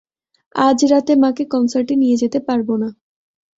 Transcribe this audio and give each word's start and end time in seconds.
আজ 0.55 0.79
রাতে 0.85 1.13
মাকে 1.15 1.43
কনসার্টে 1.45 1.95
নিয়ে 1.95 2.15
যেতে 2.17 2.39
পারব 2.47 2.69
না। 2.81 2.89